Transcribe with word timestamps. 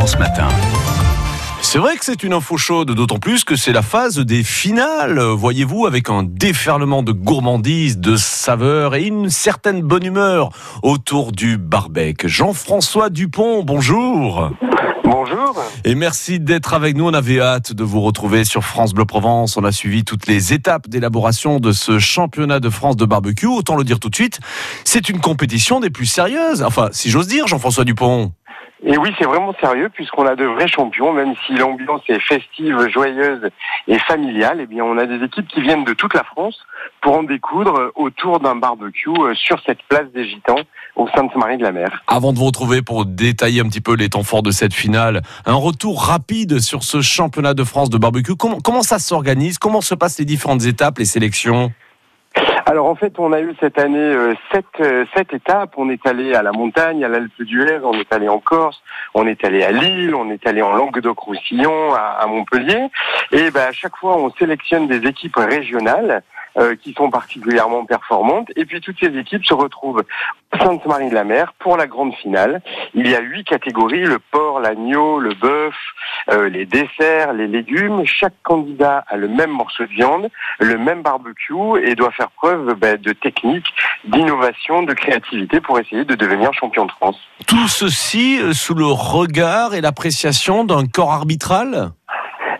Provence 0.00 0.18
Matin. 0.18 0.48
C'est 1.60 1.78
vrai 1.78 1.98
que 1.98 2.06
c'est 2.06 2.22
une 2.22 2.32
info 2.32 2.56
chaude, 2.56 2.92
d'autant 2.92 3.18
plus 3.18 3.44
que 3.44 3.54
c'est 3.54 3.74
la 3.74 3.82
phase 3.82 4.16
des 4.18 4.42
finales, 4.42 5.20
voyez-vous, 5.20 5.84
avec 5.84 6.08
un 6.08 6.22
déferlement 6.22 7.02
de 7.02 7.12
gourmandise, 7.12 7.98
de 7.98 8.16
saveurs 8.16 8.94
et 8.94 9.02
une 9.02 9.28
certaine 9.28 9.82
bonne 9.82 10.06
humeur 10.06 10.52
autour 10.82 11.32
du 11.32 11.58
barbecue. 11.58 12.30
Jean-François 12.30 13.10
Dupont, 13.10 13.62
bonjour. 13.62 14.50
Bonjour. 15.04 15.62
Et 15.84 15.94
merci 15.94 16.40
d'être 16.40 16.72
avec 16.72 16.96
nous. 16.96 17.06
On 17.06 17.12
avait 17.12 17.42
hâte 17.42 17.74
de 17.74 17.84
vous 17.84 18.00
retrouver 18.00 18.44
sur 18.44 18.64
France 18.64 18.94
Bleu 18.94 19.04
Provence. 19.04 19.58
On 19.58 19.64
a 19.64 19.72
suivi 19.72 20.04
toutes 20.04 20.26
les 20.26 20.54
étapes 20.54 20.88
d'élaboration 20.88 21.60
de 21.60 21.72
ce 21.72 21.98
championnat 21.98 22.58
de 22.58 22.70
France 22.70 22.96
de 22.96 23.04
barbecue. 23.04 23.46
Autant 23.46 23.76
le 23.76 23.84
dire 23.84 24.00
tout 24.00 24.08
de 24.08 24.14
suite, 24.14 24.40
c'est 24.84 25.10
une 25.10 25.20
compétition 25.20 25.78
des 25.78 25.90
plus 25.90 26.06
sérieuses. 26.06 26.62
Enfin, 26.62 26.88
si 26.90 27.10
j'ose 27.10 27.26
dire, 27.26 27.46
Jean-François 27.46 27.84
Dupont. 27.84 28.32
Et 28.82 28.96
oui, 28.96 29.10
c'est 29.18 29.26
vraiment 29.26 29.54
sérieux 29.60 29.90
puisqu'on 29.90 30.26
a 30.26 30.34
de 30.34 30.44
vrais 30.44 30.68
champions, 30.68 31.12
même 31.12 31.34
si 31.46 31.54
l'ambiance 31.54 32.00
est 32.08 32.20
festive, 32.20 32.88
joyeuse 32.88 33.50
et 33.86 33.98
familiale. 33.98 34.58
Eh 34.62 34.66
bien, 34.66 34.84
on 34.84 34.96
a 34.96 35.04
des 35.04 35.22
équipes 35.22 35.46
qui 35.48 35.60
viennent 35.60 35.84
de 35.84 35.92
toute 35.92 36.14
la 36.14 36.24
France 36.24 36.58
pour 37.02 37.14
en 37.14 37.22
découdre 37.22 37.92
autour 37.94 38.40
d'un 38.40 38.56
barbecue 38.56 39.10
euh, 39.10 39.34
sur 39.34 39.60
cette 39.66 39.82
place 39.88 40.06
des 40.14 40.26
Gitans 40.26 40.62
au 40.96 41.08
Sainte-Marie 41.08 41.58
de 41.58 41.62
la 41.62 41.72
Mer. 41.72 42.02
Avant 42.06 42.32
de 42.32 42.38
vous 42.38 42.46
retrouver 42.46 42.80
pour 42.80 43.04
détailler 43.04 43.60
un 43.60 43.68
petit 43.68 43.82
peu 43.82 43.94
les 43.94 44.08
temps 44.08 44.22
forts 44.22 44.42
de 44.42 44.50
cette 44.50 44.74
finale, 44.74 45.22
un 45.44 45.54
retour 45.54 46.02
rapide 46.02 46.60
sur 46.60 46.82
ce 46.82 47.02
championnat 47.02 47.52
de 47.52 47.64
France 47.64 47.90
de 47.90 47.98
barbecue. 47.98 48.34
Comment, 48.34 48.60
comment 48.60 48.82
ça 48.82 48.98
s'organise? 48.98 49.58
Comment 49.58 49.82
se 49.82 49.94
passent 49.94 50.18
les 50.18 50.24
différentes 50.24 50.64
étapes, 50.64 50.98
les 50.98 51.04
sélections? 51.04 51.72
Alors 52.70 52.86
en 52.86 52.94
fait, 52.94 53.18
on 53.18 53.32
a 53.32 53.40
eu 53.40 53.52
cette 53.58 53.80
année 53.80 53.98
euh, 53.98 54.34
sept, 54.52 54.64
euh, 54.78 55.04
sept 55.16 55.34
étapes. 55.34 55.72
On 55.76 55.90
est 55.90 56.06
allé 56.06 56.34
à 56.34 56.42
la 56.44 56.52
montagne, 56.52 57.04
à 57.04 57.08
l'Alpe 57.08 57.42
d'Huez, 57.42 57.80
on 57.82 57.94
est 57.94 58.12
allé 58.12 58.28
en 58.28 58.38
Corse, 58.38 58.80
on 59.12 59.26
est 59.26 59.44
allé 59.44 59.64
à 59.64 59.72
Lille, 59.72 60.14
on 60.14 60.30
est 60.30 60.46
allé 60.46 60.62
en 60.62 60.72
Languedoc-Roussillon, 60.74 61.92
à, 61.94 62.18
à, 62.20 62.26
Montpellier. 62.28 62.86
Et 63.32 63.50
ben, 63.50 63.70
à 63.70 63.72
chaque 63.72 63.96
fois, 63.96 64.16
on 64.18 64.30
sélectionne 64.34 64.86
des 64.86 65.04
équipes 65.04 65.34
régionales 65.34 66.22
euh, 66.58 66.74
qui 66.76 66.92
sont 66.92 67.10
particulièrement 67.10 67.84
performantes. 67.84 68.48
Et 68.56 68.64
puis 68.64 68.80
toutes 68.80 68.98
ces 68.98 69.16
équipes 69.16 69.44
se 69.44 69.54
retrouvent 69.54 70.04
Sainte-Marie-de-la-Mer 70.58 71.52
pour 71.58 71.76
la 71.76 71.86
grande 71.86 72.14
finale. 72.14 72.60
Il 72.94 73.08
y 73.08 73.14
a 73.14 73.20
huit 73.20 73.44
catégories 73.44 74.04
le 74.04 74.18
porc, 74.18 74.60
l'agneau, 74.60 75.20
le 75.20 75.34
bœuf, 75.34 75.74
euh, 76.30 76.48
les 76.48 76.66
desserts, 76.66 77.32
les 77.32 77.46
légumes. 77.46 78.02
Chaque 78.04 78.34
candidat 78.42 79.04
a 79.08 79.16
le 79.16 79.28
même 79.28 79.50
morceau 79.50 79.84
de 79.84 79.90
viande, 79.90 80.28
le 80.58 80.76
même 80.76 81.02
barbecue 81.02 81.54
et 81.84 81.94
doit 81.94 82.10
faire 82.10 82.30
preuve 82.32 82.74
ben, 82.74 83.00
de 83.00 83.12
technique, 83.12 83.66
d'innovation, 84.04 84.82
de 84.82 84.92
créativité 84.92 85.60
pour 85.60 85.78
essayer 85.78 86.04
de 86.04 86.14
devenir 86.14 86.52
champion 86.52 86.86
de 86.86 86.92
France. 86.92 87.16
Tout 87.46 87.68
ceci 87.68 88.40
euh, 88.40 88.52
sous 88.52 88.74
le 88.74 88.86
regard 88.86 89.74
et 89.74 89.80
l'appréciation 89.80 90.64
d'un 90.64 90.86
corps 90.86 91.12
arbitral? 91.12 91.92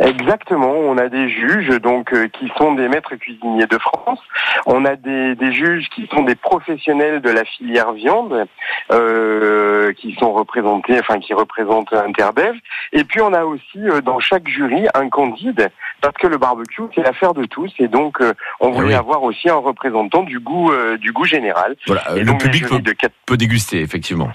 Exactement, 0.00 0.72
on 0.72 0.96
a 0.96 1.08
des 1.08 1.28
juges 1.28 1.78
donc 1.80 2.14
euh, 2.14 2.26
qui 2.28 2.50
sont 2.56 2.72
des 2.74 2.88
maîtres 2.88 3.16
cuisiniers 3.16 3.66
de 3.66 3.76
France. 3.78 4.18
On 4.64 4.86
a 4.86 4.96
des, 4.96 5.34
des 5.34 5.52
juges 5.52 5.88
qui 5.94 6.08
sont 6.12 6.22
des 6.22 6.34
professionnels 6.34 7.20
de 7.20 7.28
la 7.28 7.44
filière 7.44 7.92
viande, 7.92 8.46
euh, 8.92 9.92
qui 9.92 10.14
sont 10.14 10.32
représentés, 10.32 10.98
enfin 10.98 11.18
qui 11.18 11.34
représentent 11.34 11.92
Interbev. 11.92 12.54
Et 12.92 13.04
puis 13.04 13.20
on 13.20 13.34
a 13.34 13.44
aussi 13.44 13.78
euh, 13.78 14.00
dans 14.00 14.20
chaque 14.20 14.48
jury 14.48 14.86
un 14.94 15.10
candide, 15.10 15.70
parce 16.00 16.16
que 16.16 16.26
le 16.26 16.38
barbecue 16.38 16.82
c'est 16.94 17.02
l'affaire 17.02 17.34
de 17.34 17.44
tous, 17.44 17.70
et 17.78 17.88
donc 17.88 18.22
euh, 18.22 18.32
on 18.60 18.70
voulait 18.70 18.88
oui. 18.88 18.94
avoir 18.94 19.22
aussi 19.22 19.50
un 19.50 19.56
représentant 19.56 20.22
du 20.22 20.40
goût 20.40 20.72
euh, 20.72 20.96
du 20.96 21.12
goût 21.12 21.26
général. 21.26 21.76
Voilà, 21.86 22.04
et 22.16 22.20
le 22.20 22.24
donc, 22.24 22.40
public 22.40 22.66
peut, 22.66 22.78
de 22.78 22.92
quatre... 22.92 23.14
peut 23.26 23.36
déguster 23.36 23.82
effectivement. 23.82 24.30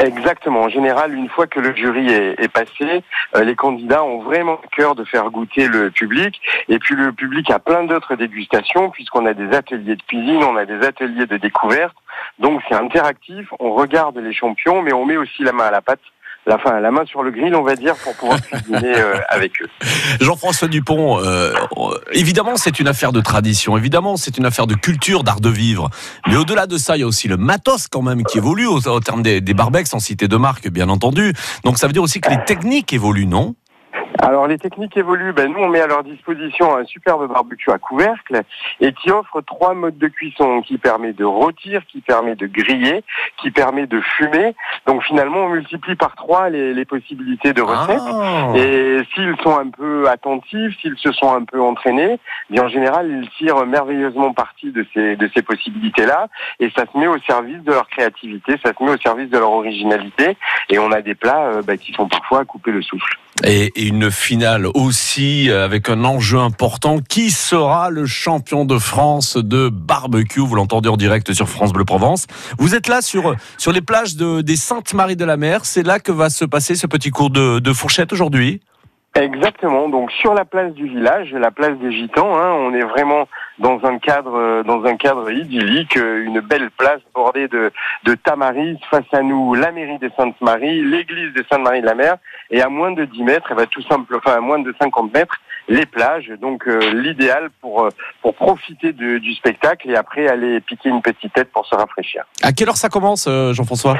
Exactement. 0.00 0.62
En 0.62 0.68
général, 0.70 1.14
une 1.14 1.28
fois 1.28 1.46
que 1.46 1.60
le 1.60 1.74
jury 1.76 2.10
est, 2.10 2.48
passé, 2.48 3.04
euh, 3.36 3.44
les 3.44 3.54
candidats 3.54 4.02
ont 4.02 4.20
vraiment 4.20 4.58
cœur 4.74 4.94
de 4.94 5.04
faire 5.04 5.30
goûter 5.30 5.68
le 5.68 5.90
public. 5.90 6.40
Et 6.68 6.78
puis 6.78 6.94
le 6.94 7.12
public 7.12 7.50
a 7.50 7.58
plein 7.58 7.84
d'autres 7.84 8.16
dégustations 8.16 8.90
puisqu'on 8.90 9.26
a 9.26 9.34
des 9.34 9.54
ateliers 9.54 9.96
de 9.96 10.02
cuisine, 10.02 10.42
on 10.42 10.56
a 10.56 10.64
des 10.64 10.86
ateliers 10.86 11.26
de 11.26 11.36
découverte. 11.36 11.94
Donc 12.38 12.62
c'est 12.68 12.74
interactif. 12.74 13.52
On 13.60 13.74
regarde 13.74 14.16
les 14.16 14.32
champions, 14.32 14.80
mais 14.80 14.94
on 14.94 15.04
met 15.04 15.18
aussi 15.18 15.42
la 15.42 15.52
main 15.52 15.64
à 15.64 15.70
la 15.70 15.82
pâte 15.82 16.00
la, 16.46 16.58
fin, 16.58 16.80
la 16.80 16.90
main 16.90 17.04
sur 17.06 17.22
le 17.22 17.30
grill, 17.30 17.54
on 17.54 17.62
va 17.62 17.76
dire, 17.76 17.94
pour 17.96 18.14
pouvoir 18.14 18.40
cuisiner 18.46 18.94
euh, 18.96 19.16
avec 19.28 19.52
eux. 19.62 19.68
Jean-François 20.20 20.68
Dupont, 20.68 21.18
euh, 21.22 21.52
évidemment, 22.12 22.56
c'est 22.56 22.80
une 22.80 22.88
affaire 22.88 23.12
de 23.12 23.20
tradition, 23.20 23.76
évidemment, 23.76 24.16
c'est 24.16 24.38
une 24.38 24.46
affaire 24.46 24.66
de 24.66 24.74
culture, 24.74 25.22
d'art 25.22 25.40
de 25.40 25.50
vivre. 25.50 25.90
Mais 26.26 26.36
au-delà 26.36 26.66
de 26.66 26.78
ça, 26.78 26.96
il 26.96 27.00
y 27.00 27.02
a 27.02 27.06
aussi 27.06 27.28
le 27.28 27.36
matos 27.36 27.88
quand 27.88 28.02
même 28.02 28.24
qui 28.24 28.38
évolue 28.38 28.66
au, 28.66 28.86
au 28.86 29.00
terme 29.00 29.22
des, 29.22 29.40
des 29.40 29.54
barbecs, 29.54 29.86
sans 29.86 30.00
citer 30.00 30.28
de 30.28 30.36
marque, 30.36 30.68
bien 30.68 30.88
entendu. 30.88 31.32
Donc 31.64 31.78
ça 31.78 31.86
veut 31.86 31.92
dire 31.92 32.02
aussi 32.02 32.20
que 32.20 32.30
les 32.30 32.42
techniques 32.44 32.92
évoluent, 32.92 33.26
non? 33.26 33.54
Alors 34.22 34.46
les 34.46 34.58
techniques 34.58 34.96
évoluent. 34.96 35.32
Ben, 35.32 35.50
nous, 35.52 35.58
on 35.60 35.68
met 35.68 35.80
à 35.80 35.86
leur 35.86 36.02
disposition 36.02 36.76
un 36.76 36.84
superbe 36.84 37.26
barbecue 37.28 37.70
à 37.70 37.78
couvercle 37.78 38.42
et 38.80 38.92
qui 38.92 39.10
offre 39.10 39.40
trois 39.40 39.74
modes 39.74 39.98
de 39.98 40.08
cuisson, 40.08 40.62
qui 40.62 40.78
permet 40.78 41.12
de 41.12 41.24
rôtir, 41.24 41.82
qui 41.86 42.00
permet 42.00 42.36
de 42.36 42.46
griller, 42.46 43.02
qui 43.40 43.50
permet 43.50 43.86
de 43.86 44.00
fumer. 44.00 44.54
Donc 44.86 45.02
finalement, 45.04 45.44
on 45.44 45.48
multiplie 45.50 45.96
par 45.96 46.14
trois 46.16 46.50
les, 46.50 46.74
les 46.74 46.84
possibilités 46.84 47.52
de 47.52 47.62
recettes. 47.62 48.00
Ah. 48.00 48.52
Et 48.56 49.00
s'ils 49.14 49.36
sont 49.42 49.58
un 49.58 49.68
peu 49.70 50.08
attentifs, 50.08 50.78
s'ils 50.80 50.98
se 50.98 51.12
sont 51.12 51.34
un 51.34 51.44
peu 51.44 51.60
entraînés, 51.60 52.18
bien 52.50 52.64
en 52.64 52.68
général, 52.68 53.08
ils 53.10 53.28
tirent 53.30 53.64
merveilleusement 53.66 54.32
parti 54.32 54.70
de 54.70 54.86
ces 54.94 55.16
de 55.16 55.30
ces 55.34 55.42
possibilités-là. 55.42 56.28
Et 56.58 56.70
ça 56.70 56.84
se 56.92 56.98
met 56.98 57.06
au 57.06 57.18
service 57.20 57.62
de 57.62 57.72
leur 57.72 57.88
créativité, 57.88 58.56
ça 58.64 58.72
se 58.76 58.84
met 58.84 58.90
au 58.90 58.98
service 58.98 59.30
de 59.30 59.38
leur 59.38 59.50
originalité. 59.50 60.36
Et 60.68 60.78
on 60.78 60.92
a 60.92 61.00
des 61.00 61.14
plats 61.14 61.46
euh, 61.46 61.62
ben, 61.62 61.78
qui 61.78 61.92
sont 61.92 62.08
parfois 62.08 62.40
à 62.40 62.44
couper 62.44 62.70
le 62.70 62.82
souffle. 62.82 63.18
Et 63.44 63.72
une 63.80 64.10
finale 64.10 64.66
aussi 64.74 65.48
euh, 65.48 65.64
avec 65.64 65.88
un 65.88 66.04
enjeu 66.04 66.38
important. 66.38 66.98
Qui 66.98 67.30
sera 67.30 67.88
le 67.88 68.04
champion 68.04 68.64
de 68.64 68.78
France 68.78 69.36
de 69.36 69.68
barbecue? 69.68 70.40
Vous 70.40 70.54
l'entendez 70.54 70.88
en 70.88 70.96
direct 70.96 71.32
sur 71.32 71.48
France 71.48 71.72
Bleu 71.72 71.84
Provence. 71.84 72.26
Vous 72.58 72.74
êtes 72.74 72.88
là 72.88 73.00
sur, 73.00 73.34
sur 73.56 73.72
les 73.72 73.80
plages 73.80 74.16
de, 74.16 74.42
des 74.42 74.56
Saintes-Maries 74.56 75.16
de 75.16 75.24
la 75.24 75.36
Mer. 75.36 75.64
C'est 75.64 75.86
là 75.86 76.00
que 76.00 76.12
va 76.12 76.28
se 76.28 76.44
passer 76.44 76.74
ce 76.74 76.86
petit 76.86 77.10
cours 77.10 77.30
de, 77.30 77.60
de 77.60 77.72
fourchette 77.72 78.12
aujourd'hui 78.12 78.60
Exactement. 79.14 79.88
Donc 79.88 80.12
sur 80.12 80.34
la 80.34 80.44
place 80.44 80.72
du 80.72 80.86
village, 80.86 81.32
la 81.32 81.50
place 81.50 81.76
des 81.78 81.90
Gitans, 81.90 82.36
hein, 82.36 82.52
on 82.52 82.72
est 82.74 82.84
vraiment 82.84 83.26
dans 83.58 83.78
un 83.84 83.98
cadre, 83.98 84.62
dans 84.62 84.84
un 84.84 84.96
cadre 84.96 85.30
idyllique, 85.30 85.96
une 85.96 86.40
belle 86.40 86.70
place 86.70 87.00
bordée 87.14 87.48
de, 87.48 87.70
de 88.04 88.14
tamaris. 88.14 88.78
Face 88.90 89.04
à 89.12 89.22
nous, 89.22 89.54
la 89.54 89.72
mairie 89.72 89.98
des 89.98 90.10
Saintes 90.16 90.40
Maries, 90.40 90.82
l'église 90.82 91.32
des 91.34 91.44
Saintes 91.50 91.62
Maries 91.62 91.82
de 91.82 91.86
la 91.86 91.94
Mer, 91.94 92.16
et 92.50 92.62
à 92.62 92.68
moins 92.68 92.92
de 92.92 93.04
10 93.04 93.22
mètres, 93.22 93.50
et 93.52 93.54
va 93.54 93.66
tout 93.66 93.82
simple, 93.82 94.16
enfin 94.16 94.36
à 94.36 94.40
moins 94.40 94.58
de 94.58 94.74
50 94.80 95.12
mètres, 95.12 95.36
les 95.68 95.86
plages. 95.86 96.32
Donc 96.40 96.66
euh, 96.66 96.92
l'idéal 96.92 97.50
pour 97.60 97.88
pour 98.22 98.34
profiter 98.34 98.92
du 98.92 99.34
spectacle 99.34 99.90
et 99.90 99.96
après 99.96 100.28
aller 100.28 100.60
piquer 100.60 100.88
une 100.88 101.02
petite 101.02 101.32
tête 101.32 101.50
pour 101.52 101.66
se 101.66 101.74
rafraîchir. 101.74 102.24
À 102.42 102.52
quelle 102.52 102.68
heure 102.68 102.76
ça 102.76 102.88
commence, 102.88 103.26
euh, 103.28 103.52
Jean-François? 103.52 103.96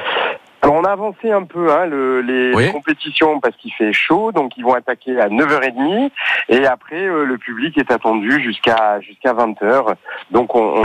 Alors 0.62 0.76
on 0.76 0.84
a 0.84 0.91
avancé 0.91 1.31
un 1.31 1.44
peu 1.44 1.72
hein, 1.72 1.87
le, 1.87 2.21
les 2.21 2.54
Oui. 2.54 2.71
compétitions 2.71 3.41
parce 3.41 3.56
qu'il 3.56 3.72
fait 3.72 3.93
chaud, 3.93 4.31
donc 4.32 4.56
ils 4.56 4.65
vont 4.65 4.75
attaquer 4.75 5.19
à 5.19 5.28
9h30 5.28 6.10
et 6.50 6.66
après 6.66 7.03
euh, 7.06 7.25
le 7.25 7.38
public 7.38 7.78
est 7.78 7.91
attendu 7.91 8.43
jusqu'à 8.43 9.00
jusqu'à 9.00 9.32
20h. 9.32 9.94
Donc 10.31 10.54
on, 10.54 10.76